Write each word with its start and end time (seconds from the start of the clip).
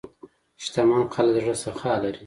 شتمن 0.63 1.03
خلک 1.15 1.31
د 1.35 1.37
زړه 1.43 1.55
سخا 1.63 1.93
لري. 2.03 2.19